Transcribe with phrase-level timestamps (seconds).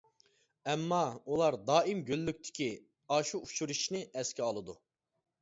[0.71, 1.01] ئەمما،
[1.31, 2.71] ئۇلار دائىم گۈللۈكتىكى
[3.17, 4.79] ئاشۇ ئۇچرىشىشنى ئەسكە ئالىدۇ.